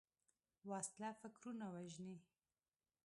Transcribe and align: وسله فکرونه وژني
وسله 0.69 1.09
فکرونه 1.21 1.65
وژني 1.75 2.15